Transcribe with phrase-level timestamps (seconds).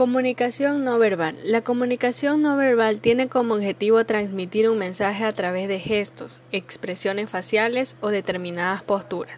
[0.00, 1.36] Comunicación no verbal.
[1.44, 7.28] La comunicación no verbal tiene como objetivo transmitir un mensaje a través de gestos, expresiones
[7.28, 9.36] faciales o determinadas posturas.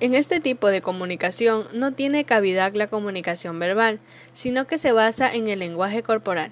[0.00, 4.00] En este tipo de comunicación no tiene cavidad la comunicación verbal,
[4.32, 6.50] sino que se basa en el lenguaje corporal.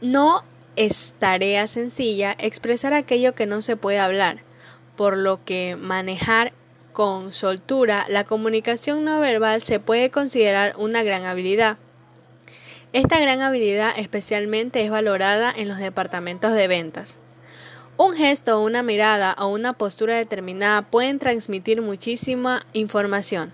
[0.00, 0.42] No
[0.74, 4.38] es tarea sencilla expresar aquello que no se puede hablar,
[4.96, 6.54] por lo que manejar
[6.96, 11.76] con soltura la comunicación no verbal se puede considerar una gran habilidad.
[12.94, 17.18] Esta gran habilidad especialmente es valorada en los departamentos de ventas.
[17.98, 23.52] Un gesto, una mirada o una postura determinada pueden transmitir muchísima información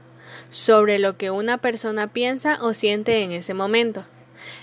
[0.49, 4.05] sobre lo que una persona piensa o siente en ese momento.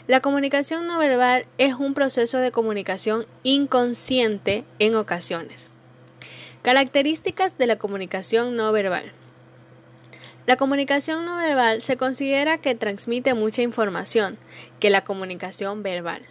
[0.08, 5.70] La comunicación no verbal es un proceso de comunicación inconsciente en ocasiones.
[6.62, 9.14] Características de la comunicación no verbal.
[10.46, 14.38] La comunicación no verbal se considera que transmite mucha información
[14.82, 16.22] que la comunicación verbal.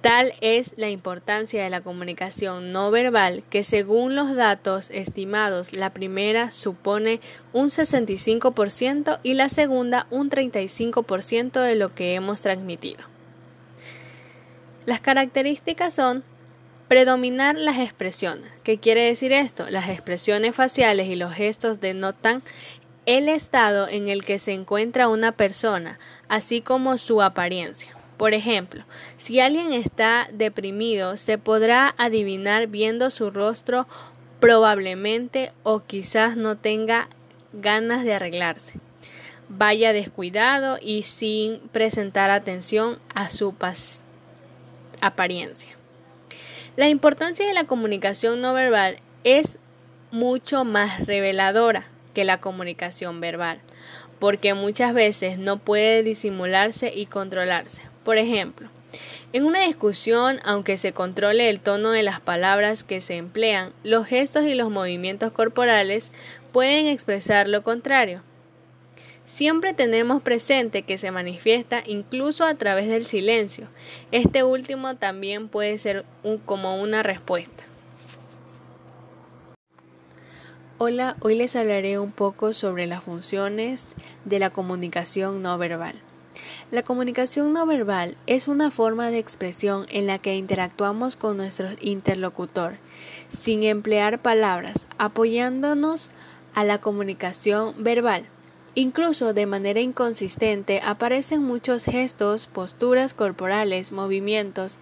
[0.00, 5.90] Tal es la importancia de la comunicación no verbal que según los datos estimados la
[5.90, 7.20] primera supone
[7.52, 13.04] un 65% y la segunda un 35% de lo que hemos transmitido.
[14.86, 16.24] Las características son
[16.92, 18.50] predominar las expresiones.
[18.64, 19.64] ¿Qué quiere decir esto?
[19.70, 22.42] Las expresiones faciales y los gestos denotan
[23.06, 25.98] el estado en el que se encuentra una persona,
[26.28, 27.96] así como su apariencia.
[28.18, 28.84] Por ejemplo,
[29.16, 33.86] si alguien está deprimido, se podrá adivinar viendo su rostro
[34.38, 37.08] probablemente o quizás no tenga
[37.54, 38.74] ganas de arreglarse.
[39.48, 43.54] Vaya descuidado y sin presentar atención a su
[45.00, 45.71] apariencia.
[46.74, 49.58] La importancia de la comunicación no verbal es
[50.10, 53.60] mucho más reveladora que la comunicación verbal,
[54.18, 57.82] porque muchas veces no puede disimularse y controlarse.
[58.04, 58.70] Por ejemplo,
[59.34, 64.06] en una discusión, aunque se controle el tono de las palabras que se emplean, los
[64.06, 66.10] gestos y los movimientos corporales
[66.52, 68.22] pueden expresar lo contrario.
[69.26, 73.68] Siempre tenemos presente que se manifiesta incluso a través del silencio.
[74.10, 76.04] Este último también puede ser
[76.44, 77.64] como una respuesta.
[80.78, 83.90] Hola, hoy les hablaré un poco sobre las funciones
[84.24, 85.94] de la comunicación no verbal.
[86.72, 91.68] La comunicación no verbal es una forma de expresión en la que interactuamos con nuestro
[91.80, 92.78] interlocutor,
[93.28, 96.10] sin emplear palabras, apoyándonos
[96.54, 98.24] a la comunicación verbal.
[98.74, 104.78] Incluso de manera inconsistente aparecen muchos gestos, posturas corporales, movimientos,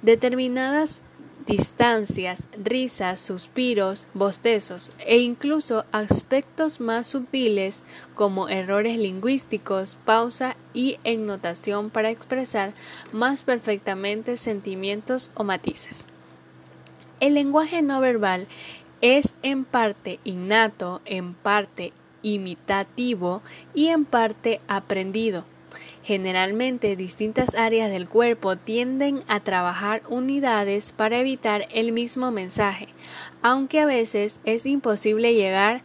[0.00, 1.02] determinadas
[1.46, 7.82] distancias, risas, suspiros, bostezos e incluso aspectos más sutiles
[8.14, 12.72] como errores lingüísticos, pausa y ennotación para expresar
[13.12, 16.04] más perfectamente sentimientos o matices.
[17.20, 18.48] El lenguaje no verbal
[19.00, 21.92] es en parte innato, en parte
[22.26, 23.42] imitativo
[23.72, 25.44] y en parte aprendido.
[26.02, 32.88] Generalmente distintas áreas del cuerpo tienden a trabajar unidades para evitar el mismo mensaje,
[33.42, 35.82] aunque a veces es imposible llegar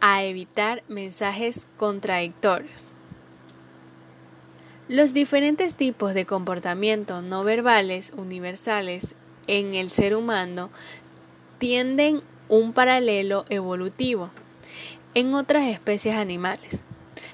[0.00, 2.84] a evitar mensajes contradictorios.
[4.88, 9.14] Los diferentes tipos de comportamiento no verbales universales
[9.46, 10.70] en el ser humano
[11.58, 14.30] tienden un paralelo evolutivo
[15.14, 16.80] en otras especies animales.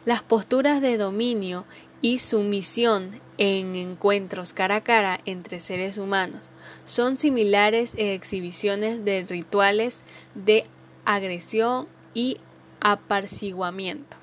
[0.04, 1.64] Las posturas de dominio
[2.00, 6.50] y sumisión en encuentros cara a cara entre seres humanos
[6.84, 10.02] son similares en exhibiciones de rituales
[10.34, 10.64] de
[11.04, 12.38] agresión y
[12.80, 14.16] aparciguamiento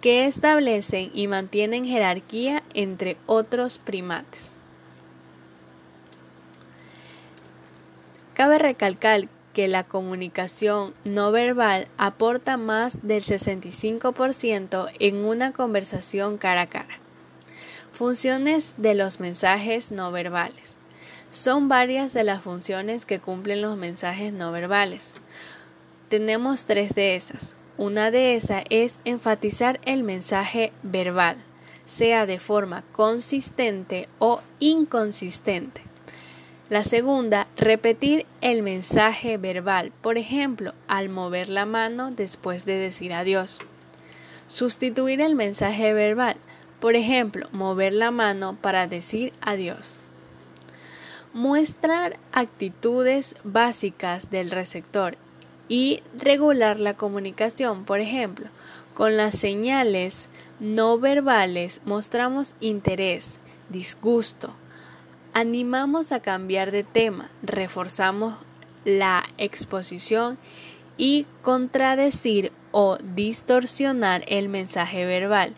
[0.00, 4.52] que establecen y mantienen jerarquía entre otros primates.
[8.34, 9.28] Cabe recalcar
[9.58, 17.00] que la comunicación no verbal aporta más del 65% en una conversación cara a cara.
[17.90, 20.76] Funciones de los mensajes no verbales.
[21.32, 25.12] Son varias de las funciones que cumplen los mensajes no verbales.
[26.08, 27.56] Tenemos tres de esas.
[27.78, 31.36] Una de esas es enfatizar el mensaje verbal,
[31.84, 35.87] sea de forma consistente o inconsistente.
[36.68, 43.14] La segunda, repetir el mensaje verbal, por ejemplo, al mover la mano después de decir
[43.14, 43.58] adiós.
[44.48, 46.36] Sustituir el mensaje verbal,
[46.78, 49.94] por ejemplo, mover la mano para decir adiós.
[51.32, 55.16] Muestrar actitudes básicas del receptor
[55.68, 58.48] y regular la comunicación, por ejemplo,
[58.92, 60.28] Con las señales
[60.60, 63.38] no verbales mostramos interés,
[63.70, 64.52] disgusto,
[65.38, 68.34] animamos a cambiar de tema, reforzamos
[68.84, 70.36] la exposición
[70.96, 75.54] y contradecir o distorsionar el mensaje verbal.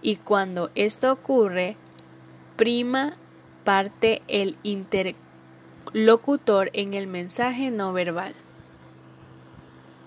[0.00, 1.76] Y cuando esto ocurre,
[2.56, 3.12] prima
[3.62, 8.34] parte el interlocutor en el mensaje no verbal.